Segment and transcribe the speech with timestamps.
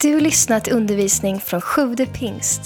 [0.00, 2.60] Du har lyssnat till undervisning från Sjude pingst.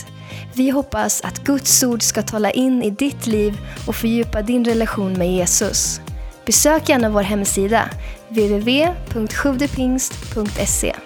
[0.54, 5.12] Vi hoppas att Guds ord ska tala in i ditt liv och fördjupa din relation
[5.12, 6.01] med Jesus.
[6.46, 7.90] Besök gärna vår hemsida,
[8.29, 10.96] www.sjuvdepingst.se.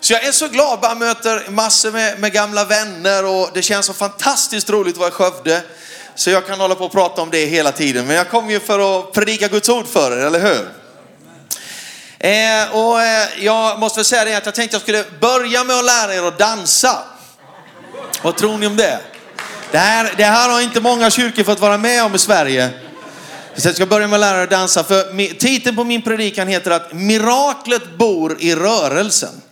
[0.00, 3.86] Så jag är så glad, bara möter massor med, med gamla vänner och det känns
[3.86, 5.62] så fantastiskt roligt att vara i Skövde.
[6.14, 8.06] Så jag kan hålla på och prata om det hela tiden.
[8.06, 10.77] Men jag kom ju för att predika Guds ord för er, eller hur?
[12.18, 15.76] Eh, och eh, jag måste väl säga det att jag tänkte jag skulle börja med
[15.76, 16.98] att lära er att dansa.
[18.22, 19.00] Vad tror ni om det?
[19.70, 22.70] Det här, det här har inte många kyrkor fått vara med om i Sverige.
[23.56, 24.84] Så jag ska börja med att lära er att dansa.
[24.84, 29.42] För titeln på min predikan heter att miraklet bor i rörelsen.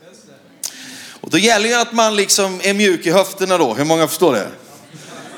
[1.21, 3.75] Och då gäller ju att man liksom är mjuk i höfterna då.
[3.75, 4.49] Hur många förstår det?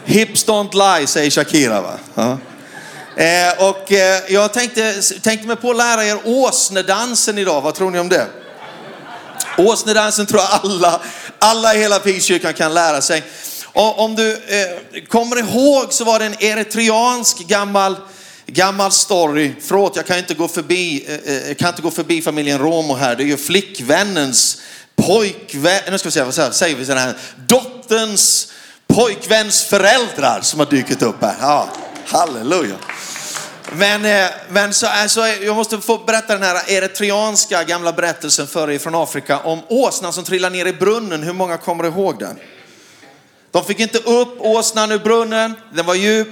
[0.04, 1.98] Hips don't lie, säger Shakira va?
[2.14, 2.38] Ja.
[3.18, 7.60] Eh, och eh, jag tänkte, tänkte mig på att lära er åsnedansen idag.
[7.60, 8.26] Vad tror ni om det?
[9.58, 11.00] Åsnedansen tror jag alla,
[11.38, 13.22] alla i hela Pingstkyrkan kan lära sig.
[13.64, 17.96] Och om du eh, kommer ihåg så var det en eritreansk gammal,
[18.46, 19.52] gammal story.
[19.60, 23.16] Förlåt, jag kan inte gå förbi, eh, eh kan inte gå förbi familjen Romo här.
[23.16, 24.60] Det är ju flickvännens
[24.96, 28.52] pojkvän, nu ska vi se, vad säger- säger vi så här, dotterns
[28.86, 31.36] pojkväns föräldrar som har dykt upp här.
[31.40, 31.68] Ja,
[32.06, 32.74] halleluja.
[33.72, 38.70] Men, eh, men så, alltså, jag måste få berätta den här eritreanska gamla berättelsen för
[38.70, 41.22] er från Afrika om åsnan som trillar ner i brunnen.
[41.22, 42.38] Hur många kommer ihåg den?
[43.50, 46.28] De fick inte upp åsnan ur brunnen, den var djup.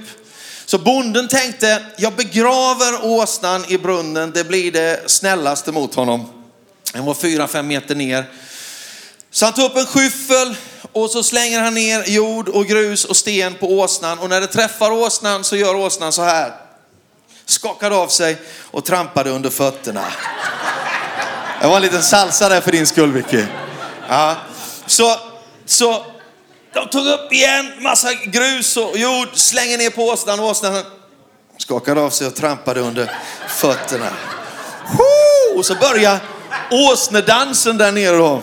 [0.65, 6.45] Så bonden tänkte, jag begraver åsnan i brunnen, det blir det snällaste mot honom.
[6.93, 8.25] Den var fyra, fem meter ner.
[9.31, 10.55] Så han tog upp en skyffel
[10.91, 14.19] och så slänger han ner jord och grus och sten på åsnan.
[14.19, 16.66] Och när det träffar åsnan så gör åsnan så här.
[17.49, 18.37] Skakade av sig
[18.71, 20.05] och trampade under fötterna.
[21.61, 23.43] Det var en liten salsa där för din skull Vicky.
[24.09, 24.35] Ja.
[24.85, 25.15] Så,
[25.65, 26.05] så
[26.73, 30.39] de tog upp igen, massa grus och jord, slänger ner på åsnan.
[30.39, 30.83] och Åsnan
[31.57, 33.11] skakade av sig och trampade under
[33.47, 34.09] fötterna.
[35.55, 36.19] Och så börjar
[36.71, 38.41] åsnedansen där nere då.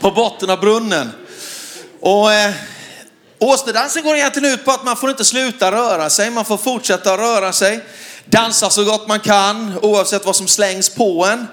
[0.00, 1.12] På botten av brunnen.
[2.00, 2.52] Och eh,
[3.38, 6.30] åsnedansen går egentligen ut på att man får inte sluta röra sig.
[6.30, 7.80] Man får fortsätta röra sig.
[8.30, 11.46] Dansa så gott man kan oavsett vad som slängs på en.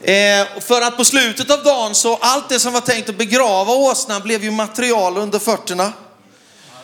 [0.00, 3.72] Eh, för att på slutet av dagen så allt det som var tänkt att begrava
[3.72, 5.92] åsnan blev ju material under fötterna.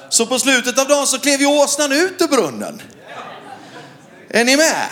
[0.08, 2.82] Så på slutet av dagen så klev ju åsnan ut ur brunnen.
[4.30, 4.86] Är ni med?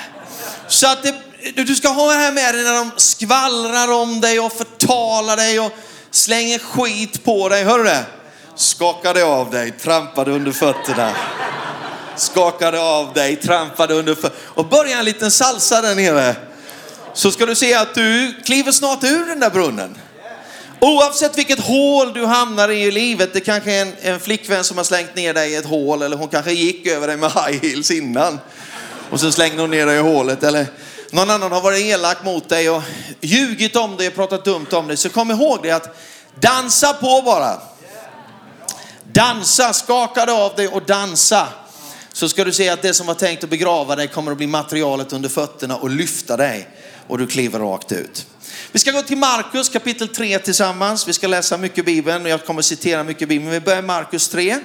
[0.68, 1.14] Så att det,
[1.54, 5.36] du du ska ha det här med dig när de skvallrar om dig och förtalar
[5.36, 5.72] dig och
[6.10, 7.64] slänger skit på dig.
[7.64, 8.04] Hör du det?
[8.56, 11.14] Skakade av dig, trampade under fötterna.
[12.20, 14.34] Skakade av dig, trampade under fötterna.
[14.44, 16.36] Och börja en liten salsa där nere.
[17.14, 19.98] Så ska du se att du kliver snart ur den där brunnen.
[20.80, 24.76] Oavsett vilket hål du hamnar i i livet, det kanske är en, en flickvän som
[24.76, 27.62] har slängt ner dig i ett hål eller hon kanske gick över dig med high
[27.62, 28.40] heels innan
[29.10, 30.66] och sen slängde hon ner dig i hålet eller
[31.10, 32.82] någon annan har varit elak mot dig och
[33.20, 34.96] ljugit om dig och pratat dumt om dig.
[34.96, 35.96] Så kom ihåg det att
[36.40, 37.60] dansa på bara.
[39.12, 41.48] Dansa, skaka av dig och dansa.
[42.12, 44.46] Så ska du se att det som var tänkt att begrava dig kommer att bli
[44.46, 46.68] materialet under fötterna och lyfta dig
[47.06, 48.26] och du kliver rakt ut.
[48.72, 51.08] Vi ska gå till Markus kapitel 3 tillsammans.
[51.08, 53.50] Vi ska läsa mycket Bibeln och jag kommer citera mycket Bibeln.
[53.50, 54.58] Vi börjar Markus 3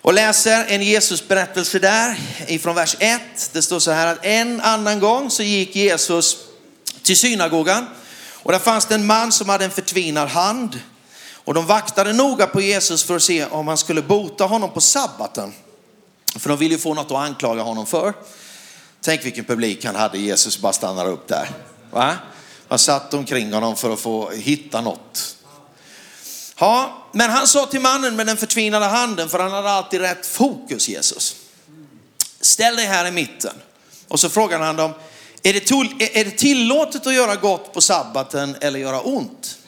[0.00, 3.22] och läser en Jesus berättelse där ifrån vers 1.
[3.52, 6.36] Det står så här att en annan gång så gick Jesus
[7.02, 7.86] till synagogan
[8.42, 10.80] och där fanns det en man som hade en förtvinad hand.
[11.44, 14.80] Och de vaktade noga på Jesus för att se om han skulle bota honom på
[14.80, 15.52] sabbaten.
[16.38, 18.14] För de ville ju få något att anklaga honom för.
[19.00, 21.50] Tänk vilken publik han hade, Jesus bara stannar upp där.
[21.90, 22.16] Va?
[22.68, 25.36] Han satt omkring honom för att få hitta något.
[26.58, 30.26] Ja, men han sa till mannen med den förtvinade handen, för han hade alltid rätt
[30.26, 31.36] fokus Jesus.
[32.40, 33.54] Ställ dig här i mitten.
[34.08, 34.92] Och så frågar han dem,
[35.42, 39.58] är det, är det tillåtet att göra gott på sabbaten eller göra ont?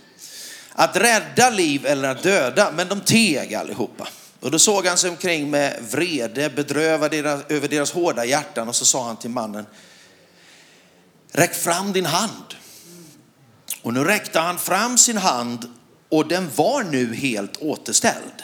[0.72, 2.72] Att rädda liv eller att döda?
[2.76, 4.08] Men de teg allihopa.
[4.44, 8.76] Och då såg han sig omkring med vrede, bedrövad deras, över deras hårda hjärtan och
[8.76, 9.66] så sa han till mannen,
[11.32, 12.54] räck fram din hand.
[13.82, 15.70] Och nu räckte han fram sin hand
[16.08, 18.42] och den var nu helt återställd.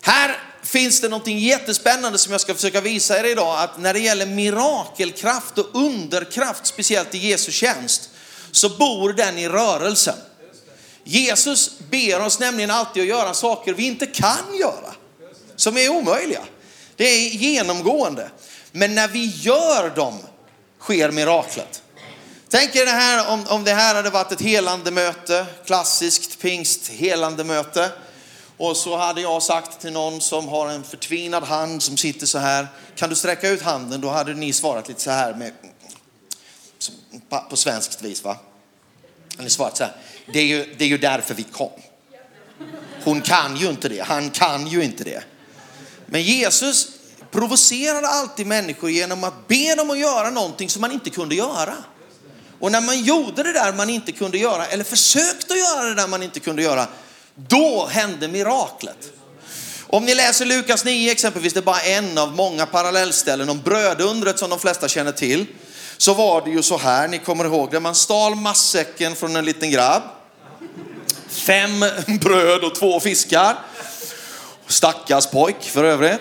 [0.00, 3.62] Här finns det någonting jättespännande som jag ska försöka visa er idag.
[3.62, 8.10] Att när det gäller mirakelkraft och underkraft, speciellt i Jesu tjänst,
[8.50, 10.18] så bor den i rörelsen.
[11.08, 14.94] Jesus ber oss nämligen alltid att göra saker vi inte kan göra.
[15.56, 16.42] Som är omöjliga.
[16.96, 18.30] Det är genomgående.
[18.72, 20.18] Men när vi gör dem
[20.80, 21.82] sker miraklet.
[22.48, 26.88] Tänk er det här om, om det här hade varit ett helande möte, klassiskt pingst
[26.88, 27.90] helande möte.
[28.56, 32.38] Och så hade jag sagt till någon som har en förtvinad hand som sitter så
[32.38, 34.00] här, kan du sträcka ut handen?
[34.00, 35.52] Då hade ni svarat lite så här med,
[37.50, 38.36] på svenskt vis va?
[39.36, 39.92] Han svarat så här,
[40.32, 41.70] det är, ju, det är ju därför vi kom.
[43.04, 45.22] Hon kan ju inte det, han kan ju inte det.
[46.06, 46.88] Men Jesus
[47.30, 51.74] provocerade alltid människor genom att be dem att göra någonting som man inte kunde göra.
[52.60, 56.08] Och när man gjorde det där man inte kunde göra, eller försökte göra det där
[56.08, 56.86] man inte kunde göra,
[57.34, 59.12] då hände miraklet.
[59.86, 64.38] Om ni läser Lukas 9 exempelvis, det är bara en av många parallellställen om brödundret
[64.38, 65.46] som de flesta känner till.
[65.98, 69.44] Så var det ju så här, ni kommer ihåg det, man stal massäcken från en
[69.44, 70.02] liten grabb.
[71.28, 71.84] Fem
[72.20, 73.56] bröd och två fiskar.
[74.66, 76.20] Stackars pojk för övrigt.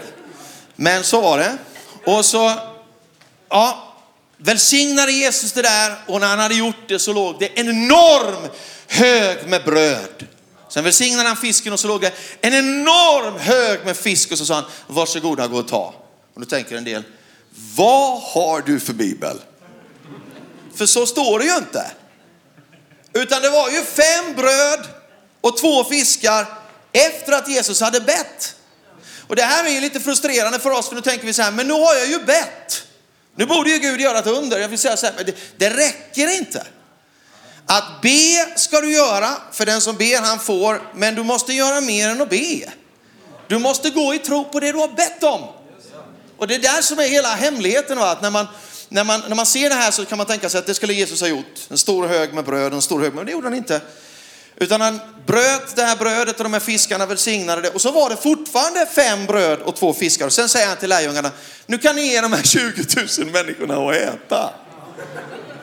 [0.76, 1.58] Men så var det.
[2.06, 2.54] Och så,
[3.50, 3.94] ja,
[4.38, 8.50] välsignade Jesus det där och när han hade gjort det så låg det en enorm
[8.88, 10.28] hög med bröd.
[10.70, 12.12] Sen välsignade han fisken och så låg det
[12.42, 15.94] en enorm hög med fisk och så sa han, varsågoda gå och ta.
[16.34, 17.04] Och då tänker en del,
[17.76, 19.38] vad har du för bibel?
[20.76, 21.92] För så står det ju inte.
[23.14, 24.88] Utan det var ju fem bröd
[25.42, 26.46] och två fiskar
[26.92, 28.56] efter att Jesus hade bett.
[29.28, 31.52] Och det här är ju lite frustrerande för oss för nu tänker vi så här,
[31.52, 32.84] men nu har jag ju bett.
[33.36, 34.60] Nu borde ju Gud göra ett under.
[34.60, 36.64] Jag vill säga så här, men det, det räcker inte.
[37.66, 41.82] Att be ska du göra, för den som ber han får, men du måste göra
[41.82, 42.72] mer än att be.
[43.48, 45.42] Du måste gå i tro på det du har bett om.
[46.38, 47.98] Och det är där som är hela hemligheten.
[47.98, 48.12] Va?
[48.12, 48.48] Att när, man,
[48.90, 50.94] när, man, när man ser det här så kan man tänka sig att det skulle
[50.94, 51.60] Jesus ha gjort.
[51.70, 53.82] En stor hög med bröd, en stor hög men det gjorde han inte.
[54.58, 57.70] Utan han bröt det här brödet och de här fiskarna välsignade det.
[57.70, 60.26] Och så var det fortfarande fem bröd och två fiskar.
[60.26, 61.32] Och sen säger han till lärjungarna,
[61.66, 62.44] nu kan ni ge de här
[63.16, 64.54] 20 000 människorna att äta.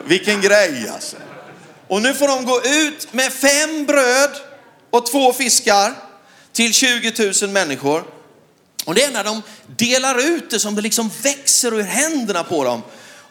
[0.05, 1.15] Vilken grej alltså.
[1.87, 4.31] Och nu får de gå ut med fem bröd
[4.89, 5.93] och två fiskar
[6.51, 8.03] till 20 000 människor.
[8.85, 9.41] Och det är när de
[9.77, 12.81] delar ut det som det liksom växer ur händerna på dem.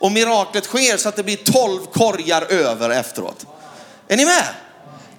[0.02, 3.46] Och miraklet sker så att det blir 12 korgar över efteråt.
[4.08, 4.44] Är ni med?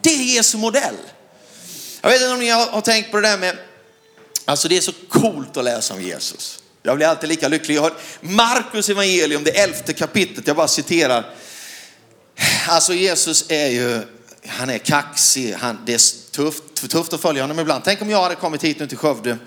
[0.01, 0.95] Det är Jesu modell.
[2.01, 3.57] Jag vet inte om ni har tänkt på det där med,
[4.45, 6.63] alltså det är så coolt att läsa om Jesus.
[6.81, 7.75] Jag blir alltid lika lycklig.
[7.75, 11.33] Jag har Markus evangelium, det elfte kapitlet, jag bara citerar.
[12.67, 14.01] Alltså Jesus är ju,
[14.47, 17.83] han är kaxig, han, det är tufft, tufft att följa honom ibland.
[17.83, 19.37] Tänk om jag hade kommit hit nu till Skövde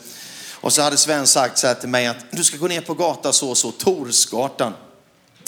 [0.53, 2.95] och så hade Sven sagt så här till mig att du ska gå ner på
[2.95, 4.73] gata så och så, Torsgatan.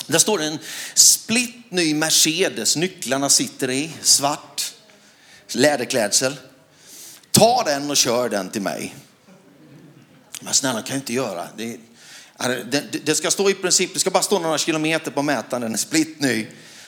[0.08, 0.58] Där står det en
[0.94, 4.72] splitt ny Mercedes, nycklarna sitter i, svart
[5.48, 6.36] läderklädsel.
[7.30, 8.94] Ta den och kör den till mig.
[10.40, 11.48] Men snälla kan jag inte göra.
[11.56, 11.76] Det,
[12.70, 15.72] det, det, ska stå i princip, det ska bara stå några kilometer på mätaren, den
[15.72, 16.46] är splitt ny.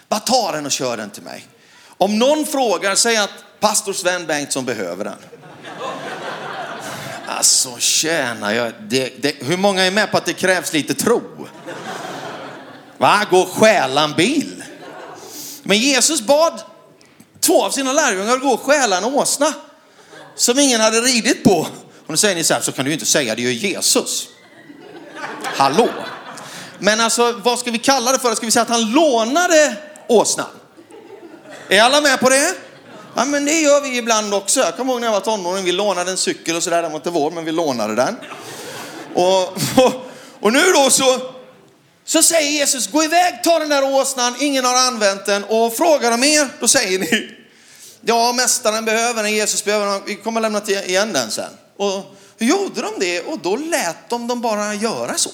[0.08, 1.46] Bara ta den och kör den till mig.
[1.86, 5.18] Om någon frågar, säg att pastor Sven Bengtsson behöver den.
[7.26, 11.48] Alltså tjäna, jag, det, det, hur många är med på att det krävs lite tro?
[13.00, 14.64] Va, gå och stjäla en bil?
[15.62, 16.62] Men Jesus bad
[17.40, 19.54] två av sina lärjungar gå och stjäla en åsna
[20.34, 21.58] som ingen hade ridit på.
[22.06, 23.68] Och nu säger ni så här, så kan du ju inte säga, det är ju
[23.68, 24.28] Jesus.
[25.44, 25.88] Hallå?
[26.78, 28.34] Men alltså, vad ska vi kalla det för?
[28.34, 29.76] Ska vi säga att han lånade
[30.08, 30.46] åsnan?
[31.68, 32.54] Är alla med på det?
[33.14, 34.60] Ja, men det gör vi ibland också.
[34.60, 36.98] Jag kommer ihåg när jag var tonåring, vi lånade en cykel och sådär, den var
[36.98, 38.16] inte vår, men vi lånade den.
[39.14, 39.42] Och,
[39.84, 39.92] och,
[40.40, 41.39] och nu då så
[42.10, 46.10] så säger Jesus, gå iväg, ta den där åsnan, ingen har använt den och frågar
[46.10, 47.30] de er, då säger ni,
[48.00, 51.50] ja mästaren behöver den, Jesus behöver den, vi kommer lämna igen den sen.
[51.76, 53.20] Och hur gjorde de det?
[53.20, 55.30] Och då lät de dem bara göra så.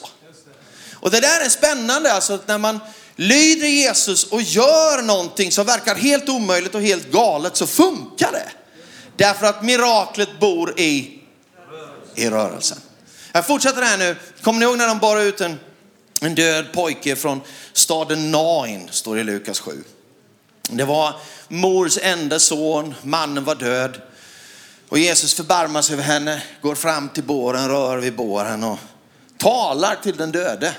[0.94, 2.80] Och det där är spännande, alltså att när man
[3.16, 8.48] lyder Jesus och gör någonting som verkar helt omöjligt och helt galet så funkar det.
[9.16, 11.20] Därför att miraklet bor i,
[12.14, 12.78] i rörelsen.
[13.32, 14.16] Jag fortsätter här nu.
[14.42, 15.58] Kommer ni ihåg när de bar ut en
[16.20, 17.40] en död pojke från
[17.72, 19.84] staden Nain, står det i Lukas 7.
[20.70, 21.14] Det var
[21.48, 24.00] mors enda son, mannen var död.
[24.88, 28.78] Och Jesus förbarmar sig över henne, går fram till båren, rör vid båren och
[29.38, 30.74] talar till den döde.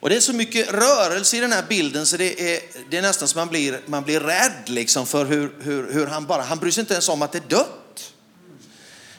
[0.00, 2.60] Och det är så mycket rörelse i den här bilden så det är,
[2.90, 6.26] det är nästan som man blir, man blir rädd liksom för hur, hur, hur han
[6.26, 8.12] bara, han bryr sig inte ens om att det är dött.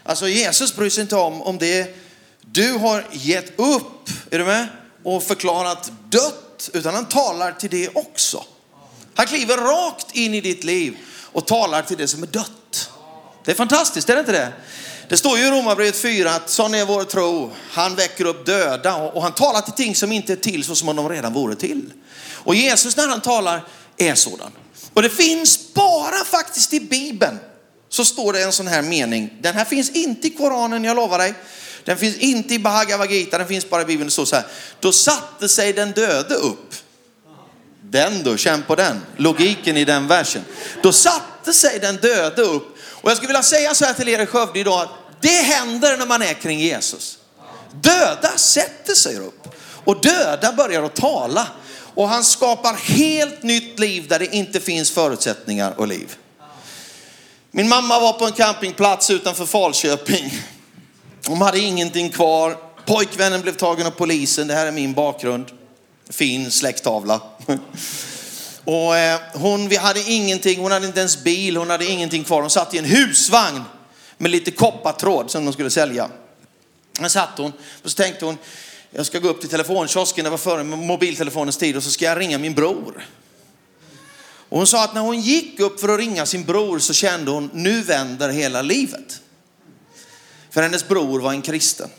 [0.03, 1.95] Alltså Jesus bryr sig inte om om det
[2.41, 4.67] du har gett upp, är du med?
[5.07, 8.43] Och förklarat dött, utan han talar till det också.
[9.15, 10.97] Han kliver rakt in i ditt liv
[11.31, 12.89] och talar till det som är dött.
[13.45, 14.53] Det är fantastiskt, är det inte det?
[15.09, 17.51] Det står ju i Romarbrevet 4 att sån är vår tro.
[17.71, 20.89] Han väcker upp döda och han talar till ting som inte är till så som
[20.89, 21.93] om de redan vore till.
[22.33, 24.51] Och Jesus när han talar är sådan.
[24.93, 27.39] Och det finns bara faktiskt i Bibeln
[27.89, 29.33] så står det en sån här mening.
[29.41, 31.33] Den här finns inte i Koranen, jag lovar dig.
[31.87, 34.07] Den finns inte i Bhagavad Gita, den finns bara i Bibeln.
[34.07, 34.45] Det står så här.
[34.79, 36.73] Då satte sig den döde upp.
[37.81, 39.01] Den då, känn på den.
[39.17, 40.45] Logiken i den versen.
[40.83, 42.77] Då satte sig den döde upp.
[42.83, 44.81] Och jag skulle vilja säga så här till er i Skövde idag.
[44.81, 44.89] Att
[45.21, 47.17] det händer när man är kring Jesus.
[47.71, 49.47] Döda sätter sig upp.
[49.83, 51.47] Och döda börjar att tala.
[51.95, 56.15] Och han skapar helt nytt liv där det inte finns förutsättningar och liv.
[57.51, 60.33] Min mamma var på en campingplats utanför Falköping.
[61.27, 62.57] De hade ingenting kvar.
[62.85, 64.47] Pojkvännen blev tagen av polisen.
[64.47, 65.45] Det här är min bakgrund.
[66.09, 67.21] Fin släkttavla.
[68.63, 72.41] Och eh, hon, vi hade ingenting, hon hade inte ens bil, hon hade ingenting kvar.
[72.41, 73.63] Hon satt i en husvagn
[74.17, 76.09] med lite koppartråd som de skulle sälja.
[76.99, 77.53] Där satt hon
[77.83, 78.37] och så tänkte hon,
[78.91, 82.19] jag ska gå upp till telefonkiosken, det var före mobiltelefonens tid och så ska jag
[82.19, 83.07] ringa min bror.
[84.49, 87.31] Och hon sa att när hon gick upp för att ringa sin bror så kände
[87.31, 89.21] hon, nu vänder hela livet.
[90.49, 91.89] För hennes bror var en kristen.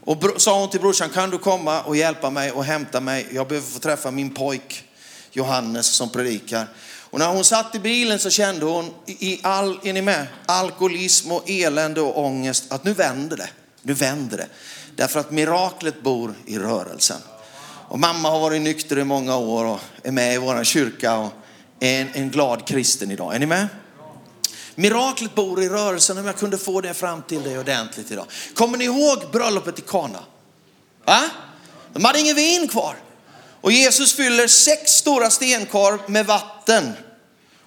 [0.00, 3.26] Och sa hon till brorsan, kan du komma och hjälpa mig och hämta mig?
[3.32, 4.84] Jag behöver få träffa min pojk
[5.32, 6.68] Johannes som predikar.
[7.10, 10.26] Och när hon satt i bilen så kände hon i all, är ni med?
[10.46, 13.48] Alkoholism och elände och ångest att nu vänder det.
[13.82, 14.46] Nu vänder det.
[14.96, 17.20] Därför att miraklet bor i rörelsen.
[17.88, 21.32] Och mamma har varit nykter i många år och är med i vår kyrka och
[21.80, 23.34] är en, en glad kristen idag.
[23.34, 23.68] Är ni med?
[24.74, 28.26] Miraklet bor i rörelsen om jag kunde få det fram till dig ordentligt idag.
[28.54, 30.24] Kommer ni ihåg bröllopet i Kana?
[31.04, 31.22] Va?
[31.92, 32.96] De hade ingen vin kvar.
[33.60, 36.92] Och Jesus fyller sex stora stenkar med vatten.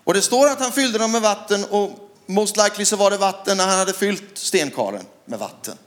[0.04, 1.92] Och det står att han fyllde dem med vatten och
[2.26, 5.78] most likely så var det vatten när han hade fyllt stenkaren med vatten.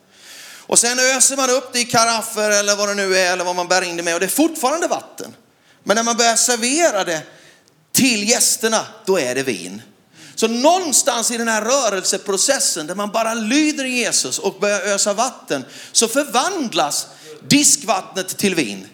[0.67, 3.57] Och sen öser man upp det i karaffer eller vad det nu är eller vad
[3.57, 5.37] man bär in det med och det är fortfarande vatten.
[5.85, 7.23] Men när man börjar servera det
[7.93, 9.83] till gästerna, då är det vin.
[10.41, 15.65] Så någonstans i den här rörelseprocessen där man bara lyder Jesus och börjar ösa vatten
[15.93, 17.07] så förvandlas
[17.49, 18.89] diskvattnet till vin.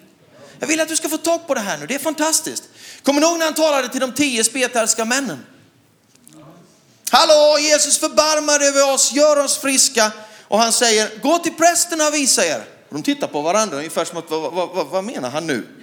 [0.59, 2.62] Jag vill att du ska få tag på det här nu, det är fantastiskt.
[3.03, 5.47] Kommer ni ihåg när han talade till de tio spetälska männen?
[7.11, 10.12] Hallå, Jesus förbarmar över oss, gör oss friska.
[10.49, 12.65] Och han säger, gå till prästerna och visa er.
[12.88, 15.75] Och De tittar på varandra ungefär som att, vad, vad, vad, vad menar han nu?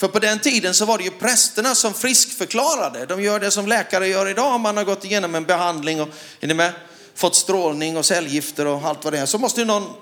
[0.00, 3.06] För på den tiden så var det ju prästerna som friskförklarade.
[3.06, 6.08] De gör det som läkare gör idag om man har gått igenom en behandling och
[6.40, 6.72] är ni med?
[7.14, 9.26] fått strålning och cellgifter och allt vad det är.
[9.26, 9.92] Så måste ju någon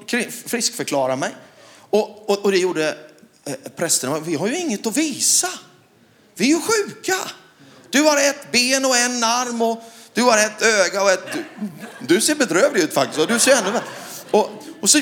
[0.47, 1.35] friskförklara mig.
[1.91, 2.97] Och, och, och det gjorde
[3.45, 4.19] eh, prästerna.
[4.19, 5.49] Vi har ju inget att visa.
[6.35, 7.17] Vi är ju sjuka.
[7.91, 11.25] Du har ett ben och en arm och du har ett öga och ett...
[11.33, 11.45] Du,
[12.15, 13.21] du ser bedrövlig ut faktiskt.
[13.21, 13.81] Och du ser ännu
[14.31, 14.51] och,
[14.81, 15.01] och så,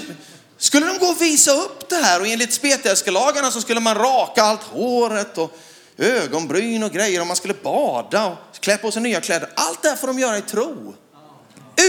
[0.58, 4.42] skulle de gå och visa upp det här och enligt spetälskelagarna så skulle man raka
[4.42, 5.58] allt håret och
[5.96, 9.50] ögonbryn och grejer och man skulle bada och klä på sig nya kläder.
[9.54, 10.94] Allt det här får de göra i tro.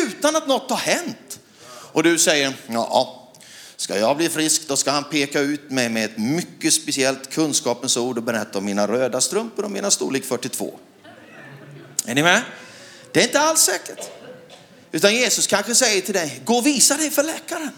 [0.05, 1.39] Utan att något har hänt.
[1.69, 3.33] Och du säger, ja,
[3.77, 7.97] ska jag bli frisk då ska han peka ut mig med ett mycket speciellt kunskapens
[7.97, 10.79] ord och berätta om mina röda strumpor och mina storlek 42.
[12.05, 12.41] Är ni med?
[13.12, 14.09] Det är inte alls säkert.
[14.91, 17.71] Utan Jesus kanske säger till dig, gå och visa dig för läkaren.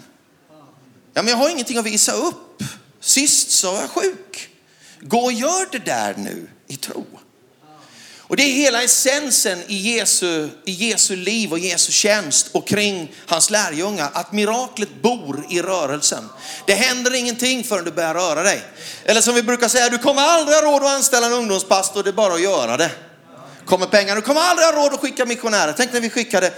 [1.20, 2.64] Ja, men jag har ingenting att visa upp.
[3.02, 4.50] Sist så var jag sjuk.
[5.00, 7.06] Gå och gör det där nu i tro.
[8.18, 13.12] Och det är hela essensen i Jesu, i Jesu liv och Jesu tjänst och kring
[13.26, 14.10] hans lärjungar.
[14.14, 16.30] Att miraklet bor i rörelsen.
[16.68, 18.62] Det händer ingenting förrän du börjar röra dig.
[19.06, 22.10] Eller som vi brukar säga, du kommer aldrig ha råd att anställa en ungdomspastor, det
[22.10, 22.92] är bara att göra det.
[23.66, 25.74] Kommer pengar, du kommer aldrig ha råd att skicka missionärer.
[25.78, 26.54] Tänk när vi skickade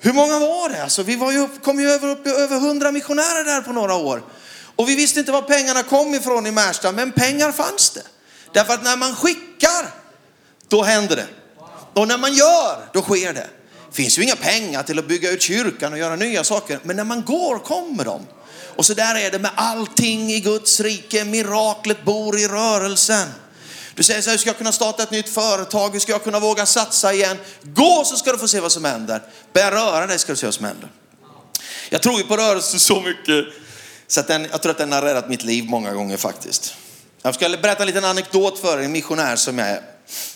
[0.00, 0.82] hur många var det?
[0.82, 3.94] Alltså, vi var ju upp, kom ju över, upp över 100 missionärer där på några
[3.94, 4.22] år.
[4.76, 8.02] Och vi visste inte var pengarna kom ifrån i Märsta, men pengar fanns det.
[8.52, 9.94] Därför att när man skickar,
[10.68, 11.26] då händer det.
[11.94, 13.48] Och när man gör, då sker det.
[13.90, 16.96] Det finns ju inga pengar till att bygga ut kyrkan och göra nya saker, men
[16.96, 18.26] när man går kommer de.
[18.76, 21.24] Och så där är det med allting i Guds rike.
[21.24, 23.28] Miraklet bor i rörelsen.
[23.94, 25.92] Du säger så här, hur ska jag kunna starta ett nytt företag?
[25.92, 27.38] Hur ska jag kunna våga satsa igen?
[27.62, 29.22] Gå så ska du få se vad som händer.
[29.52, 30.88] Börja röra dig ska du se vad som händer.
[31.90, 33.44] Jag tror ju på rörelsen så mycket
[34.06, 36.74] så att den, jag tror att den har räddat mitt liv många gånger faktiskt.
[37.22, 39.82] Jag ska berätta en liten anekdot för er, en missionär som jag är.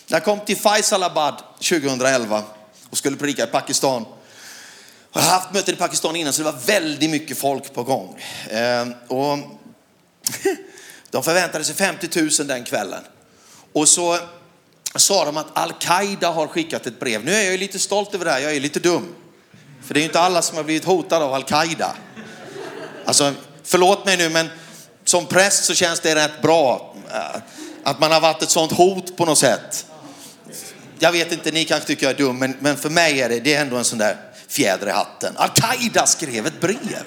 [0.07, 2.43] Jag kom till Faisalabad 2011
[2.91, 4.05] och skulle predika i Pakistan.
[5.12, 8.23] Jag har haft möten i Pakistan innan så det var väldigt mycket folk på gång.
[8.50, 9.38] Ehm, och
[11.11, 13.03] de förväntade sig 50 000 den kvällen.
[13.79, 14.19] Och så
[14.97, 17.25] sa de att Al-Qaida har skickat ett brev.
[17.25, 19.15] Nu är jag ju lite stolt över det här, jag är lite dum.
[19.87, 21.97] För det är ju inte alla som har blivit hotade av Al-Qaida.
[23.05, 23.33] Alltså,
[23.65, 24.49] förlåt mig nu men
[25.05, 27.41] som präst så känns det rätt bra eh,
[27.83, 29.87] att man har varit ett sånt hot på något sätt.
[30.99, 33.41] jag vet inte, ni kanske tycker jag är dum, men, men för mig är det,
[33.41, 34.17] det är ändå en sån där
[34.49, 35.37] fjäder i hatten.
[35.37, 37.05] Al-Qaida skrev ett brev.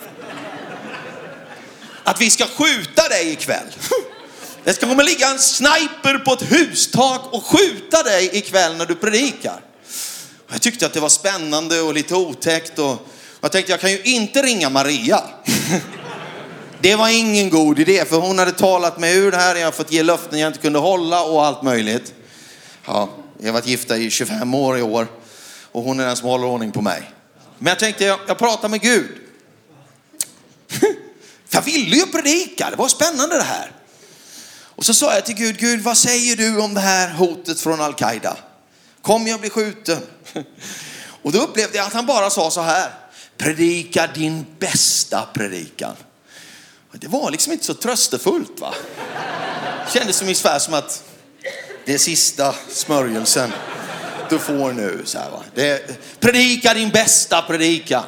[2.04, 3.68] Att vi ska skjuta dig ikväll.
[4.64, 8.96] Det ska komma ligga en sniper på ett hustak och skjuta dig ikväll när du
[8.96, 9.62] predikar.
[10.52, 13.08] Jag tyckte att det var spännande och lite otäckt och
[13.42, 15.24] jag tänkte jag kan ju inte ringa Maria.
[16.82, 19.72] Det var ingen god idé för hon hade talat mig ur det här, jag har
[19.72, 22.14] fått ge löften jag inte kunde hålla och allt möjligt.
[22.86, 25.08] Ja, jag har varit gifta i 25 år i år
[25.72, 27.12] och hon är den som håller ordning på mig.
[27.58, 29.10] Men jag tänkte jag, jag pratar med Gud.
[30.70, 30.88] För
[31.50, 33.72] jag ville ju predika, det var spännande det här.
[34.82, 37.82] Och så sa jag till Gud, Gud vad säger du om det här hotet från
[37.82, 38.38] Al-Qaida?
[39.02, 40.02] Kommer jag bli skjuten?
[41.22, 42.92] Och då upplevde jag att han bara sa så här,
[43.38, 45.96] predika din bästa predikan.
[46.92, 48.74] Det var liksom inte så tröstefullt va?
[49.94, 51.04] Kändes som ungefär som att
[51.86, 53.52] det är sista smörjelsen
[54.30, 55.02] du får nu.
[55.06, 55.44] Så här, va?
[55.56, 58.04] Det, predika din bästa predikan.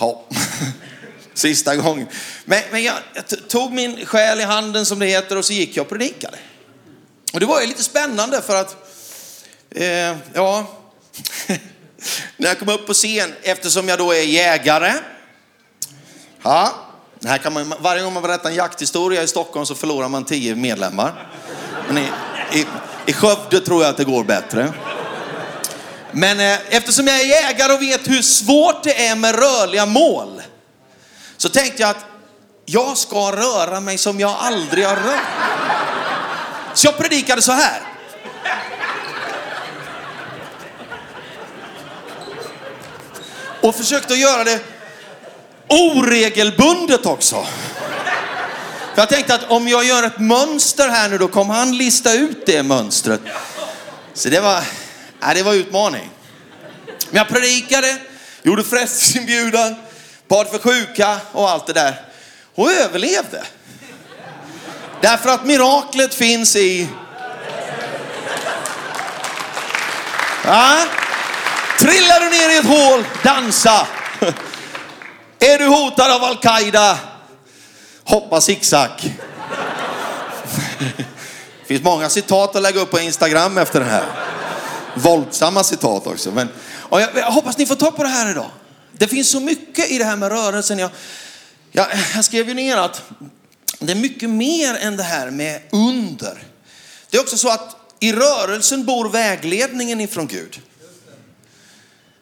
[0.00, 0.24] Ja,
[1.38, 2.06] sista gången.
[2.44, 5.76] Men, men jag, jag tog min själ i handen som det heter och så gick
[5.76, 6.38] jag och predikade.
[7.32, 8.76] Och det var ju lite spännande för att,
[9.70, 10.66] eh, ja,
[12.36, 14.92] när jag kom upp på scen, eftersom jag då är jägare.
[16.42, 16.74] Ja,
[17.24, 20.54] här kan man, varje gång man berättar en jakthistoria i Stockholm så förlorar man tio
[20.54, 21.28] medlemmar.
[21.88, 22.08] Men i,
[22.52, 22.66] i,
[23.06, 24.72] i Skövde tror jag att det går bättre.
[26.12, 30.42] Men eh, eftersom jag är jägare och vet hur svårt det är med rörliga mål
[31.46, 32.06] så tänkte jag att
[32.64, 35.20] jag ska röra mig som jag aldrig har rört.
[36.74, 37.80] Så jag predikade så här.
[43.60, 44.60] Och försökte göra det
[45.68, 47.46] oregelbundet också.
[48.94, 52.12] För jag tänkte att om jag gör ett mönster här nu då kommer han lista
[52.12, 53.20] ut det mönstret.
[54.14, 54.62] Så det var,
[55.20, 56.10] ja, det var utmaning.
[57.10, 57.96] Men jag predikade,
[58.42, 59.85] gjorde frestelsesinbjudan,
[60.28, 62.00] bad för sjuka och allt det där.
[62.54, 63.44] Och överlevde.
[65.00, 66.88] Därför att miraklet finns i...
[70.44, 70.84] Ja.
[71.78, 73.86] Trillar du ner i ett hål, dansa.
[75.38, 76.98] Är du hotad av Al-Qaida,
[78.04, 78.90] hoppa zigzag.
[80.78, 84.04] Det finns många citat att lägga upp på Instagram efter den här.
[84.94, 86.30] Våldsamma citat också.
[86.30, 86.48] Men,
[86.90, 88.50] jag, jag hoppas ni får tag på det här idag.
[88.98, 90.78] Det finns så mycket i det här med rörelsen.
[90.78, 90.90] Jag,
[91.72, 93.02] jag, jag skrev ju ner att
[93.78, 96.44] det är mycket mer än det här med under.
[97.10, 100.60] Det är också så att i rörelsen bor vägledningen ifrån Gud.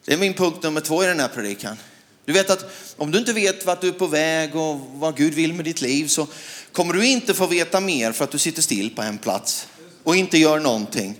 [0.04, 1.76] Det är min punkt nummer två i den här predikan.
[2.24, 2.64] Du vet att
[2.96, 5.80] om du inte vet vart du är på väg och vad Gud vill med ditt
[5.80, 6.26] liv så
[6.72, 9.66] kommer du inte få veta mer för att du sitter still på en plats
[10.04, 11.18] och inte gör någonting.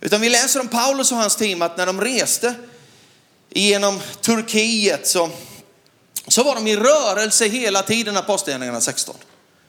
[0.00, 2.54] Utan vi läser om Paulus och hans team att när de reste
[3.50, 5.30] genom Turkiet så,
[6.28, 9.14] så var de i rörelse hela tiden, Apostlagärningarna 16.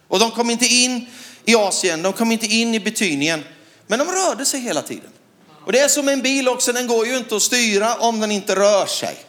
[0.07, 1.05] Och de kom inte in
[1.45, 3.43] i Asien, de kom inte in i Betynien,
[3.87, 5.09] men de rörde sig hela tiden.
[5.65, 8.31] Och det är som en bil också, den går ju inte att styra om den
[8.31, 9.25] inte rör sig.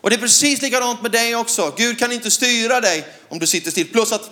[0.00, 1.74] Och det är precis likadant med dig också.
[1.76, 3.88] Gud kan inte styra dig om du sitter still.
[3.88, 4.30] Plus att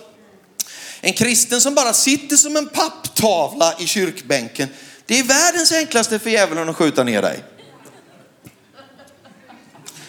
[1.01, 4.69] en kristen som bara sitter som en papptavla i kyrkbänken,
[5.05, 7.43] det är världens enklaste för djävulen att skjuta ner dig.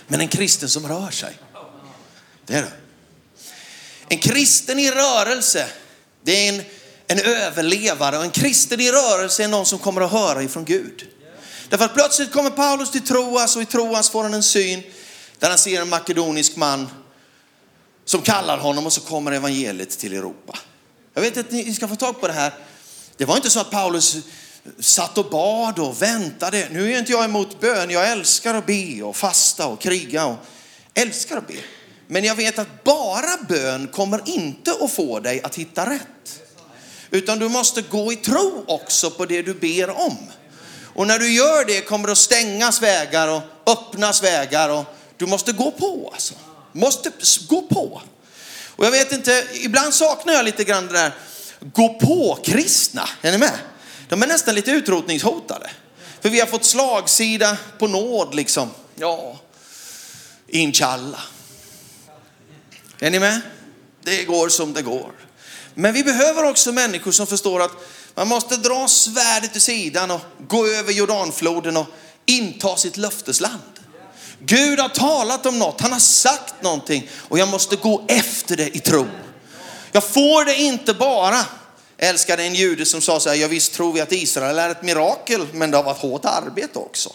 [0.09, 1.39] Men en kristen som rör sig,
[2.47, 2.73] det är det.
[4.09, 5.69] En kristen i rörelse,
[6.23, 6.63] det är en,
[7.07, 11.07] en överlevare och en kristen i rörelse är någon som kommer att höra ifrån Gud.
[11.69, 14.83] Därför att plötsligt kommer Paulus till Troas och i Troas får han en syn
[15.39, 16.89] där han ser en makedonisk man
[18.05, 20.59] som kallar honom och så kommer evangeliet till Europa.
[21.15, 22.55] Jag vet att ni ska få tag på det här.
[23.17, 24.17] Det var inte så att Paulus
[24.79, 26.69] satt och bad och väntade.
[26.71, 27.91] Nu är inte jag emot bön.
[27.91, 30.37] Jag älskar att be och fasta och kriga och
[30.95, 31.55] älskar att be.
[32.07, 36.41] Men jag vet att bara bön kommer inte att få dig att hitta rätt.
[37.11, 40.17] Utan du måste gå i tro också på det du ber om.
[40.95, 44.85] Och när du gör det kommer det att stängas vägar och öppnas vägar och
[45.17, 46.35] du måste gå på alltså.
[46.73, 47.11] Måste
[47.49, 48.03] gå på.
[48.77, 51.13] Och jag vet inte, ibland saknar jag lite grann det där
[51.61, 53.09] gå på kristna.
[53.23, 53.59] Är ni med?
[54.09, 55.71] De är nästan lite utrotningshotade.
[56.21, 58.71] För vi har fått slagsida på nåd liksom.
[58.95, 59.39] Ja,
[60.49, 61.21] inshallah.
[62.99, 63.41] Är ni med?
[64.03, 65.13] Det går som det går.
[65.75, 67.73] Men vi behöver också människor som förstår att
[68.15, 71.87] man måste dra svärdet till sidan och gå över Jordanfloden och
[72.27, 73.63] inta sitt löftesland.
[74.41, 78.77] Gud har talat om något, han har sagt någonting och jag måste gå efter det
[78.77, 79.07] i tro.
[79.93, 81.45] Jag får det inte bara
[81.99, 84.83] älskade en jude som sa så här, ja visst tror vi att Israel är ett
[84.83, 87.13] mirakel, men det har varit hårt arbete också.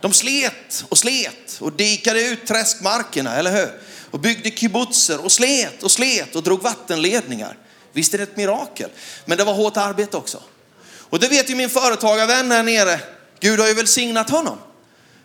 [0.00, 3.80] De slet och slet och dikade ut träskmarkerna, eller hur?
[4.10, 7.56] Och byggde kibbutzer och slet och slet och drog vattenledningar.
[7.92, 8.90] Visst är det ett mirakel,
[9.24, 10.42] men det var hårt arbete också.
[10.84, 13.00] Och det vet ju min företagarvän här nere,
[13.40, 14.58] Gud har ju välsignat honom.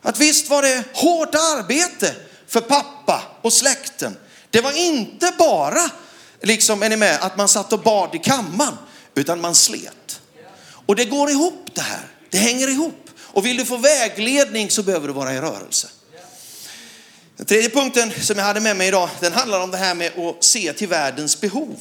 [0.02, 2.16] Att visst var det hårt arbete
[2.48, 4.18] för pappa och släkten.
[4.50, 5.90] Det var inte bara,
[6.42, 8.78] liksom, är ni med, att man satt och bad i kammaren,
[9.16, 10.22] utan man slet.
[10.86, 13.10] Och det går ihop det här, det hänger ihop.
[13.20, 15.88] Och vill du få vägledning så behöver du vara i rörelse.
[17.38, 20.20] Den tredje punkten som jag hade med mig idag, den handlar om det här med
[20.20, 21.80] att se till världens behov.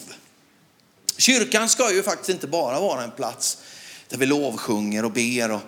[1.17, 3.59] Kyrkan ska ju faktiskt inte bara vara en plats
[4.09, 5.61] där vi lovsjunger och ber och,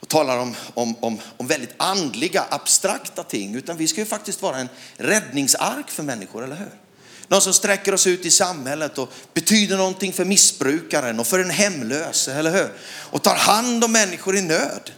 [0.00, 4.42] och talar om, om, om, om väldigt andliga, abstrakta ting, utan vi ska ju faktiskt
[4.42, 6.85] vara en räddningsark för människor, eller hur?
[7.28, 11.50] Någon som sträcker oss ut i samhället och betyder någonting för missbrukaren och för en
[11.50, 12.32] hemlöse.
[12.32, 12.72] eller hur?
[13.10, 14.90] Och tar hand om människor i nöd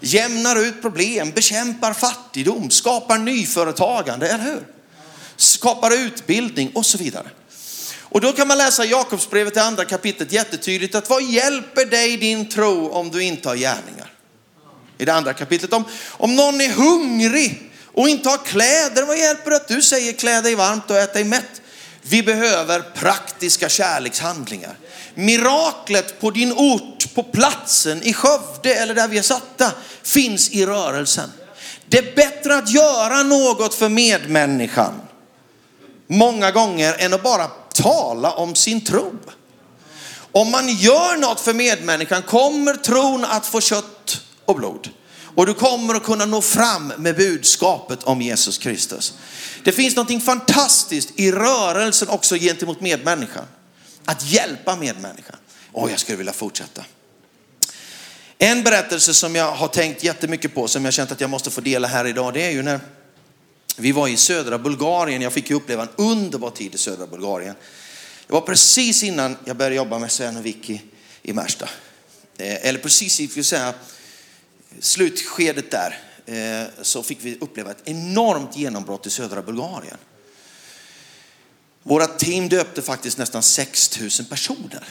[0.00, 4.66] jämnar ut problem, bekämpar fattigdom, skapar nyföretagande, eller hur?
[5.36, 7.30] Skapar utbildning och så vidare.
[8.00, 12.48] Och då kan man läsa Jakobsbrevet i andra kapitlet jättetydligt att vad hjälper dig din
[12.48, 14.12] tro om du inte har gärningar?
[14.98, 19.50] I det andra kapitlet om, om någon är hungrig och inte har kläder, vad hjälper
[19.50, 21.62] det att du säger klä dig varmt och ät dig mätt?
[22.08, 24.78] Vi behöver praktiska kärlekshandlingar.
[25.14, 30.66] Miraklet på din ort, på platsen, i Skövde eller där vi är satta finns i
[30.66, 31.32] rörelsen.
[31.88, 35.00] Det är bättre att göra något för medmänniskan
[36.06, 39.12] många gånger än att bara tala om sin tro.
[40.32, 44.90] Om man gör något för medmänniskan kommer tron att få kött och blod.
[45.34, 49.14] Och du kommer att kunna nå fram med budskapet om Jesus Kristus.
[49.64, 53.44] Det finns något fantastiskt i rörelsen också gentemot medmänniskan.
[54.04, 55.36] Att hjälpa medmänniskan.
[55.72, 56.84] Åh, jag skulle vilja fortsätta.
[58.38, 61.60] En berättelse som jag har tänkt jättemycket på, som jag känt att jag måste få
[61.60, 62.80] dela här idag, det är ju när
[63.76, 65.22] vi var i södra Bulgarien.
[65.22, 67.54] Jag fick ju uppleva en underbar tid i södra Bulgarien.
[68.26, 70.78] Det var precis innan jag började jobba med Sven och Vicky
[71.22, 71.68] i Märsta.
[72.38, 73.74] Eh, eller precis vi säga,
[74.80, 79.96] slutskedet där eh, så fick vi uppleva ett enormt genombrott i södra Bulgarien.
[81.82, 84.84] Våra team döpte faktiskt nästan 6 000 personer.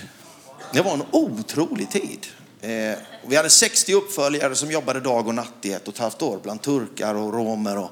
[0.74, 2.28] Det var en otrolig tid.
[2.62, 6.22] Eh, vi hade 60 uppföljare som jobbade dag och natt i ett och ett halvt
[6.22, 7.92] år bland turkar och romer och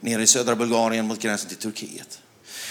[0.00, 2.20] nere i södra Bulgarien mot gränsen till Turkiet.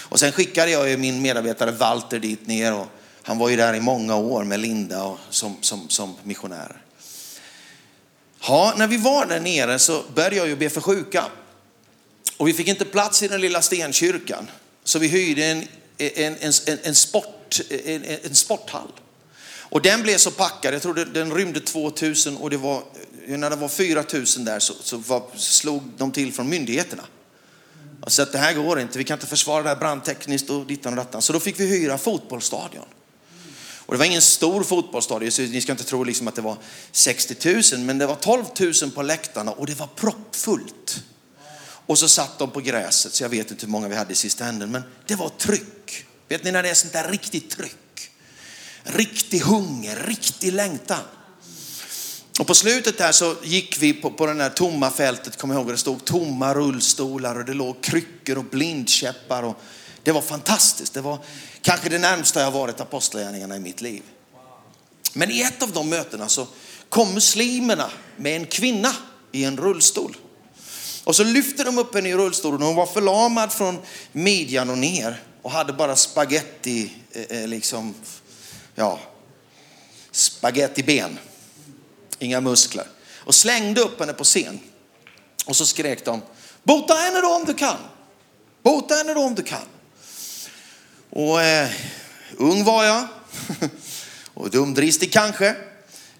[0.00, 2.86] Och sen skickade jag min medarbetare Walter dit ner och
[3.22, 6.82] han var ju där i många år med Linda och som, som, som missionär.
[8.40, 11.24] Ja, när vi var där nere så började jag ju be för sjuka.
[12.36, 14.50] Och vi fick inte plats i den lilla stenkyrkan.
[14.84, 15.64] Så vi hyrde en,
[15.98, 18.92] en, en, en, sport, en, en sporthall.
[19.70, 22.82] Och den blev så packad, jag tror den rymde 2000 och det var,
[23.26, 27.04] när det var 4000 där så, så var, slog de till från myndigheterna.
[28.00, 30.66] Och så att det här går inte, vi kan inte försvara det här brandtekniskt och
[30.66, 31.22] dittan och dattan.
[31.22, 32.84] Så då fick vi hyra fotbollsstadion.
[33.88, 36.56] Och det var ingen stor fotbollsstadion, så ni ska inte tro liksom att det var
[36.92, 38.44] 60 000, men det var 12
[38.82, 41.02] 000 på läktarna och det var proppfullt.
[41.86, 44.16] Och så satt de på gräset, så jag vet inte hur många vi hade i
[44.16, 46.06] sista änden, men det var tryck.
[46.28, 48.10] Vet ni när det är sånt där riktigt tryck?
[48.82, 51.02] Riktig hunger, riktig längtan.
[52.38, 55.62] Och på slutet där så gick vi på, på det här tomma fältet, kommer jag
[55.62, 59.42] ihåg, det stod tomma rullstolar och det låg kryckor och blindkäppar.
[59.42, 59.60] Och
[60.08, 60.94] det var fantastiskt.
[60.94, 61.18] Det var
[61.62, 64.02] kanske det närmsta jag varit apostlagärningarna i mitt liv.
[65.12, 66.46] Men i ett av de mötena så
[66.88, 68.92] kom muslimerna med en kvinna
[69.32, 70.16] i en rullstol.
[71.04, 72.62] Och så lyfte de upp henne i rullstolen.
[72.62, 73.78] Hon var förlamad från
[74.12, 77.94] midjan och ner och hade bara spaghetti, eh, eh, liksom,
[78.74, 79.00] ja,
[80.10, 81.18] spagettiben.
[82.18, 82.86] Inga muskler.
[83.16, 84.60] Och slängde upp henne på scen.
[85.46, 86.22] Och så skrek de,
[86.62, 87.76] bota henne då om du kan.
[88.62, 89.66] Bota henne då om du kan.
[91.10, 91.68] Och eh,
[92.36, 93.06] ung var jag
[94.34, 95.56] och dumdristig kanske.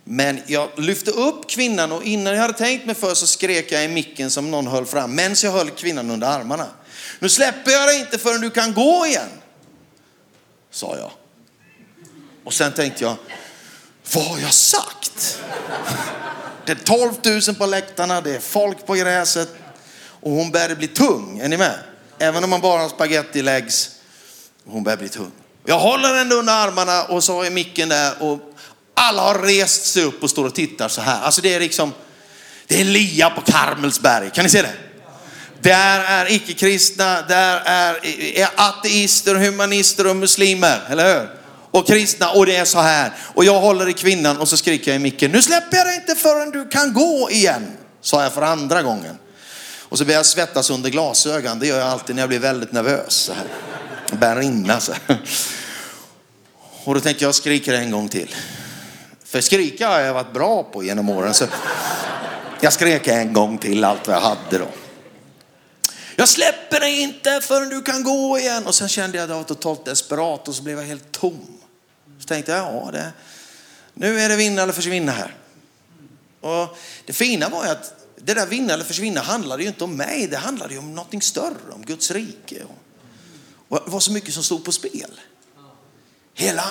[0.05, 3.85] Men jag lyfte upp kvinnan och innan jag hade tänkt mig för så skrek jag
[3.85, 6.67] i micken som någon höll fram medan jag höll kvinnan under armarna.
[7.19, 9.29] Nu släpper jag dig inte förrän du kan gå igen,
[10.71, 11.11] sa jag.
[12.45, 13.17] Och sen tänkte jag,
[14.15, 15.43] vad har jag sagt?
[16.67, 17.15] Det är 12
[17.47, 19.49] 000 på läktarna, det är folk på gräset
[20.21, 21.39] och hon började bli tung.
[21.39, 21.79] Är ni med?
[22.19, 23.98] Även om man bara har spagetti legs
[24.69, 25.31] hon börjar bli tung.
[25.65, 28.39] Jag håller henne under armarna och så är micken där och
[28.95, 31.21] alla har rest sig upp och står och tittar så här.
[31.23, 31.93] Alltså det är liksom,
[32.67, 34.31] det är Lia på Karmelsberg.
[34.31, 34.75] Kan ni se det?
[35.61, 37.97] Där är icke-kristna, där är
[38.57, 41.39] ateister, humanister och muslimer, eller hur?
[41.71, 43.13] och kristna och det är så här.
[43.35, 45.97] Och jag håller i kvinnan och så skriker jag i micken, nu släpper jag dig
[45.97, 47.67] inte förrän du kan gå igen.
[48.01, 49.19] Sa jag för andra gången.
[49.89, 51.59] Och så börjar jag svettas under glasögon.
[51.59, 53.15] det gör jag alltid när jag blir väldigt nervös.
[53.15, 53.45] Så här.
[54.11, 54.93] Det börjar rinna så.
[56.85, 58.35] Och då tänkte jag skriker en gång till.
[59.25, 61.35] För skrika har jag varit bra på genom åren.
[61.35, 61.47] Så
[62.61, 64.69] jag skrek en gång till allt vad jag hade då.
[66.17, 68.67] Jag släpper dig inte förrän du kan gå igen.
[68.67, 71.47] Och sen kände jag att jag var totalt desperat och så blev jag helt tom.
[72.19, 73.13] Så tänkte jag, ja, det,
[73.95, 75.35] nu är det vinna eller försvinna här.
[76.41, 79.97] Och det fina var ju att det där vinna eller försvinna handlade ju inte om
[79.97, 80.27] mig.
[80.27, 82.63] Det handlade ju om någonting större, om Guds rike.
[83.69, 85.21] Det var så mycket som stod på spel.
[86.35, 86.65] Hela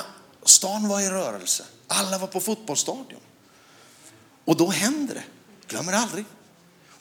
[0.45, 1.65] stan var i rörelse.
[1.87, 3.21] Alla var på fotbollsstadion.
[4.45, 5.23] Och då händer det.
[5.67, 6.25] Glömmer aldrig.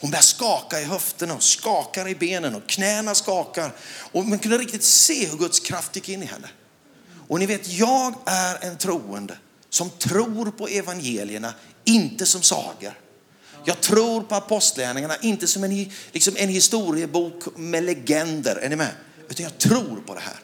[0.00, 3.74] Hon börjar skaka i höfterna och skakar i benen och knäna skakar.
[4.12, 6.48] Och man kunde riktigt se hur Guds kraft gick in i henne.
[7.28, 9.38] Och ni vet, jag är en troende
[9.70, 11.54] som tror på evangelierna,
[11.85, 13.00] inte som sagor.
[13.64, 18.56] Jag tror på apostlagärningarna, inte som en, liksom en historiebok med legender.
[18.56, 18.90] Är ni med?
[19.28, 20.40] Utan jag tror på det här.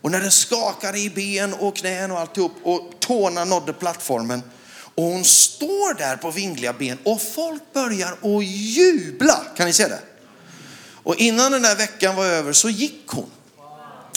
[0.00, 4.42] Och när det skakade i ben och knän och alltihop och tårna nådde plattformen
[4.98, 9.42] och hon står där på vingliga ben och folk börjar att jubla.
[9.56, 10.00] Kan ni se det?
[11.02, 13.30] Och innan den där veckan var över så gick hon.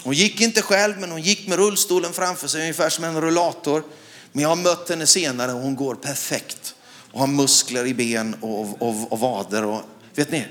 [0.03, 3.83] Hon gick inte själv men hon gick med rullstolen framför sig ungefär som en rullator.
[4.31, 6.75] Men jag har mött henne senare och hon går perfekt
[7.11, 9.65] och har muskler i ben och, och, och vader.
[9.65, 9.81] Och,
[10.15, 10.47] vet ni?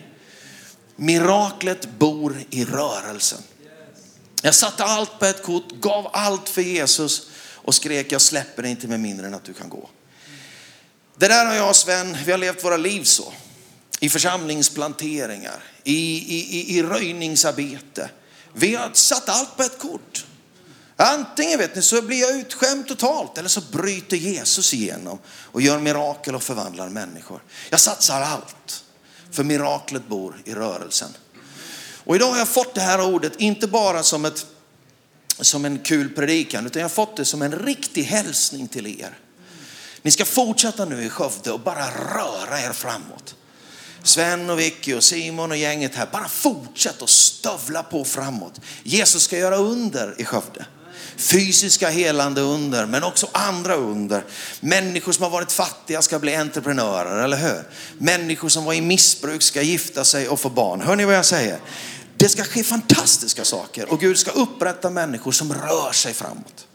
[1.00, 3.38] Miraklet bor i rörelsen.
[4.42, 8.70] Jag satte allt på ett kort, gav allt för Jesus och skrek jag släpper dig
[8.70, 9.88] inte med mindre än att du kan gå.
[11.16, 13.32] Det där har jag och Sven, vi har levt våra liv så.
[14.00, 18.10] I församlingsplanteringar, i, i, i röjningsarbete.
[18.52, 20.26] Vi har satt allt på ett kort.
[20.96, 25.78] Antingen vet ni, så blir jag utskämd totalt eller så bryter Jesus igenom och gör
[25.78, 27.42] mirakel och förvandlar människor.
[27.70, 28.84] Jag satsar allt,
[29.32, 31.08] för miraklet bor i rörelsen.
[32.04, 34.46] Och idag har jag fått det här ordet, inte bara som, ett,
[35.40, 39.18] som en kul predikan, utan jag har fått det som en riktig hälsning till er.
[40.02, 43.34] Ni ska fortsätta nu i Skövde och bara röra er framåt.
[44.02, 48.60] Sven och Vicky och Simon och gänget här, bara fortsätt att stövla på framåt.
[48.82, 50.66] Jesus ska göra under i Skövde.
[51.20, 54.24] Fysiska helande under, men också andra under.
[54.60, 57.62] Människor som har varit fattiga ska bli entreprenörer, eller hur?
[57.98, 60.80] Människor som var i missbruk ska gifta sig och få barn.
[60.80, 61.58] Hör ni vad jag säger?
[62.16, 66.66] Det ska ske fantastiska saker och Gud ska upprätta människor som rör sig framåt.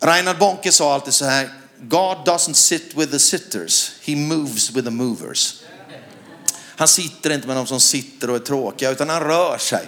[0.00, 1.50] Reinhard Bonke sa alltid så här,
[1.80, 5.62] God doesn't sit with the sitters, he moves with the movers.
[6.76, 9.86] Han sitter inte med de som sitter och är tråkiga, utan han rör sig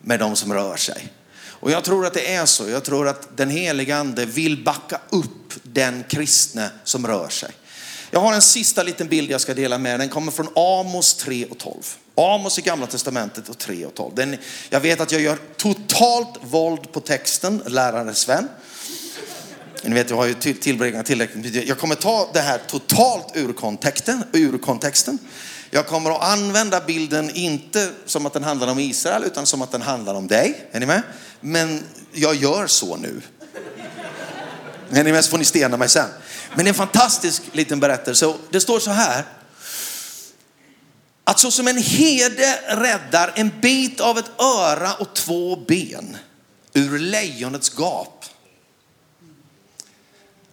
[0.00, 1.12] med de som rör sig.
[1.60, 2.68] Och jag tror att det är så.
[2.68, 7.50] Jag tror att den heliga ande vill backa upp den kristne som rör sig.
[8.10, 11.44] Jag har en sista liten bild jag ska dela med Den kommer från Amos 3
[11.44, 11.76] och 12.
[12.14, 14.14] Amos i gamla testamentet och 3 och 12.
[14.14, 14.36] Den,
[14.70, 18.48] jag vet att jag gör totalt våld på texten, lärare Sven.
[19.82, 24.24] Ni vet, jag har ju tillbringat tillräckligt Jag kommer ta det här totalt ur kontexten,
[24.32, 25.18] ur kontexten.
[25.70, 29.72] Jag kommer att använda bilden inte som att den handlar om Israel utan som att
[29.72, 30.68] den handlar om dig.
[30.72, 31.02] Är ni med?
[31.40, 33.22] Men jag gör så nu.
[34.90, 36.08] Är ni med så får ni stena mig sen.
[36.54, 38.34] Men det är en fantastisk liten berättelse.
[38.50, 39.24] Det står så här.
[41.24, 46.16] Att så som en herde räddar en bit av ett öra och två ben
[46.72, 48.24] ur lejonets gap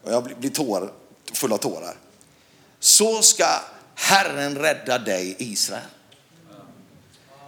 [0.07, 0.91] och jag blir tår,
[1.33, 1.97] full av tårar.
[2.79, 3.47] Så ska
[3.99, 5.81] Herren räddar dig Israel.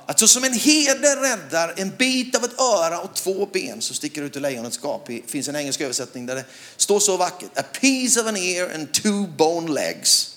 [0.06, 3.94] Att så som en herde räddar en bit av ett öra och två ben så
[3.94, 5.08] sticker ut ur lejonets gap.
[5.08, 6.46] Det finns en engelsk översättning där det
[6.78, 7.60] står så vackert.
[7.60, 10.36] A piece of an ear and two bone legs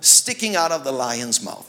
[0.00, 1.68] sticking out of the lion's mouth.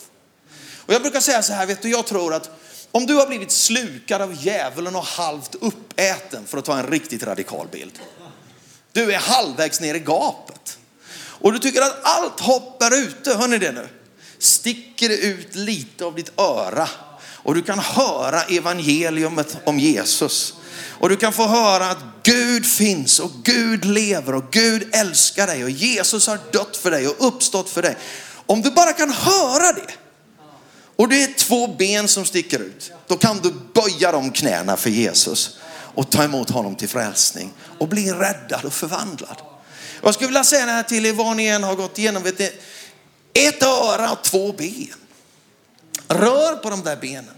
[0.85, 2.49] Och jag brukar säga så här, vet du, jag tror att
[2.91, 7.23] om du har blivit slukad av djävulen och halvt uppäten, för att ta en riktigt
[7.23, 7.99] radikal bild.
[8.91, 10.77] Du är halvvägs ner i gapet.
[11.41, 13.87] Och du tycker att allt hoppar ute, hör ni det nu?
[14.39, 16.89] Sticker det ut lite av ditt öra
[17.43, 20.53] och du kan höra evangeliumet om Jesus.
[20.99, 25.63] Och du kan få höra att Gud finns och Gud lever och Gud älskar dig
[25.63, 27.97] och Jesus har dött för dig och uppstått för dig.
[28.45, 29.93] Om du bara kan höra det
[30.95, 34.89] och det är två ben som sticker ut, då kan du böja de knäna för
[34.89, 35.57] Jesus
[35.95, 39.50] och ta emot honom till frälsning och bli räddad och förvandlad.
[40.01, 42.23] Jag skulle vilja säga det här till er vad ni än har gått igenom.
[42.23, 42.51] Vet ni,
[43.33, 44.93] ett öra och två ben.
[46.07, 47.35] Rör på de där benen.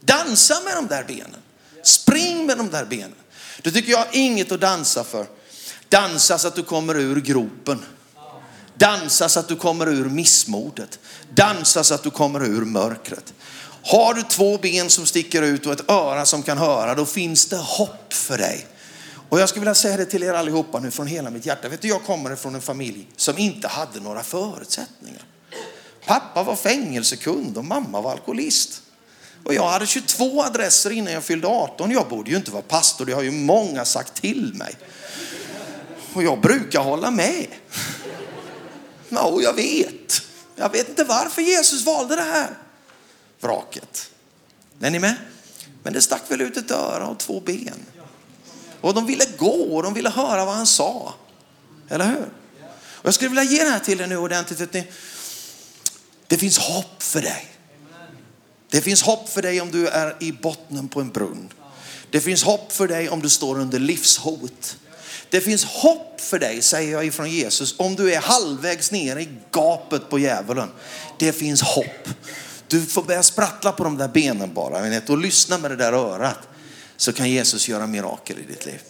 [0.00, 1.40] Dansa med de där benen.
[1.82, 3.14] Spring med de där benen.
[3.62, 5.26] Då tycker jag inget att dansa för.
[5.88, 7.84] Dansa så att du kommer ur gropen.
[8.74, 10.98] Dansa så att du kommer ur missmodet.
[11.34, 13.34] Dansa så att du kommer ur mörkret.
[13.82, 17.46] Har du två ben som sticker ut och ett öra som kan höra, då finns
[17.46, 18.66] det hopp för dig.
[19.34, 21.68] Och jag skulle vilja säga det till er allihopa nu från hela mitt hjärta.
[21.68, 25.22] Vet du, jag kommer från en familj som inte hade några förutsättningar.
[26.06, 28.82] Pappa var fängelsekund och mamma var alkoholist.
[29.44, 31.90] Och jag hade 22 adresser innan jag fyllde 18.
[31.90, 34.76] Jag borde ju inte vara pastor, det har ju många sagt till mig.
[36.14, 37.46] Och jag brukar hålla med.
[39.08, 40.22] Ja, jag vet.
[40.56, 42.50] Jag vet inte varför Jesus valde det här
[43.40, 44.10] vraket.
[44.80, 45.16] Är ni med?
[45.82, 47.86] Men det stack väl ut ett öra och två ben.
[48.84, 51.14] Och de ville gå och de ville höra vad han sa.
[51.88, 52.28] Eller hur?
[52.76, 54.60] Och jag skulle vilja ge det här till er nu ordentligt.
[54.60, 54.86] Att ni,
[56.26, 57.46] det finns hopp för dig.
[58.70, 61.48] Det finns hopp för dig om du är i botten på en brunn.
[62.10, 64.76] Det finns hopp för dig om du står under livshot.
[65.30, 69.28] Det finns hopp för dig, säger jag ifrån Jesus, om du är halvvägs nere i
[69.52, 70.68] gapet på djävulen.
[71.18, 72.08] Det finns hopp.
[72.68, 76.38] Du får börja sprattla på de där benen bara och lyssna med det där örat.
[76.96, 78.80] Så kan Jesus göra mirakel i ditt liv.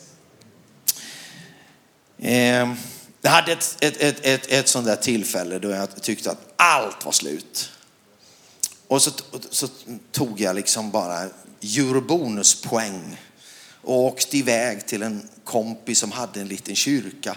[2.18, 2.74] Ehm,
[3.22, 7.04] jag hade ett, ett, ett, ett, ett sånt där tillfälle då jag tyckte att allt
[7.04, 7.70] var slut.
[8.88, 9.10] Och så,
[9.50, 9.68] så
[10.12, 11.28] tog jag liksom bara
[11.62, 13.20] eurobonuspoäng
[13.82, 17.36] och åkte iväg till en kompis som hade en liten kyrka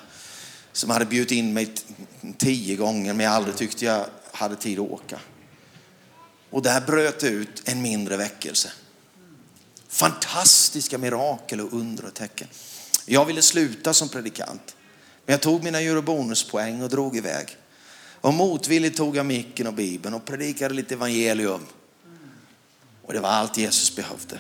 [0.71, 1.73] som hade bjudit in mig
[2.37, 5.19] tio gånger men jag aldrig tyckte jag hade tid att åka.
[6.49, 8.71] Och där bröt ut en mindre väckelse.
[9.87, 12.47] Fantastiska mirakel och under och tecken.
[13.05, 14.75] Jag ville sluta som predikant.
[15.25, 17.57] Men jag tog mina eurobonuspoäng och drog iväg.
[18.21, 21.61] Och motvilligt tog jag micken och bibeln och predikade lite evangelium.
[23.05, 24.39] Och det var allt Jesus behövde.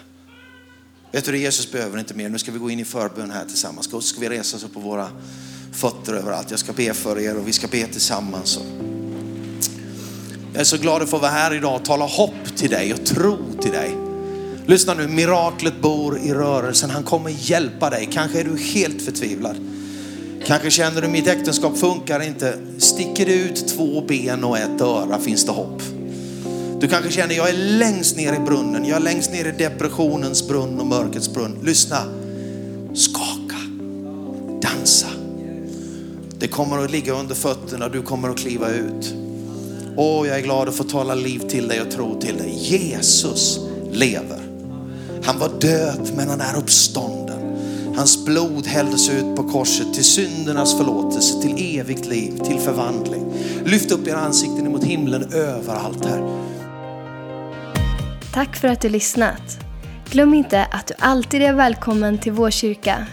[1.11, 2.29] Vet du, Jesus behöver inte mer.
[2.29, 3.87] Nu ska vi gå in i förbön här tillsammans.
[3.87, 5.11] Och Så ska vi resa oss upp på våra
[5.73, 6.51] fötter överallt.
[6.51, 8.59] Jag ska be för er och vi ska be tillsammans.
[10.53, 13.05] Jag är så glad att få vara här idag och tala hopp till dig och
[13.05, 14.06] tro till dig.
[14.67, 16.89] Lyssna nu, miraklet bor i rörelsen.
[16.89, 18.09] Han kommer hjälpa dig.
[18.11, 19.55] Kanske är du helt förtvivlad.
[20.45, 22.53] Kanske känner du mitt äktenskap funkar inte.
[22.77, 25.81] Sticker det ut två ben och ett öra finns det hopp.
[26.79, 28.85] Du kanske känner jag är längst ner i brunnen.
[28.85, 31.59] Jag är längst ner i depressionens brunn och mörkrets brunn.
[31.63, 31.97] Lyssna.
[32.93, 33.61] Skaka.
[34.61, 35.07] Dansa.
[36.39, 37.89] Det kommer att ligga under fötterna.
[37.89, 39.13] Du kommer att kliva ut.
[39.97, 42.53] Åh, jag är glad att få tala liv till dig och tro till dig.
[42.53, 43.59] Jesus
[43.91, 44.46] lever.
[45.27, 47.57] Han var död men han är uppstånden.
[47.95, 53.33] Hans blod hälldes ut på korset till syndernas förlåtelse, till evigt liv, till förvandling.
[53.65, 56.47] Lyft upp era ansikten mot himlen överallt här.
[58.33, 59.59] Tack för att du lyssnat.
[60.09, 63.07] Glöm inte att du alltid är välkommen till vår kyrka.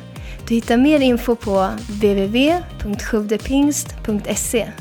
[0.48, 4.72] Du hittar mer info på www.sjuvdepingst.se